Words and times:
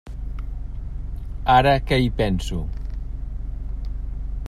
Ara 1.57 1.73
que 1.91 1.99
hi 2.05 2.09
penso. 2.23 2.65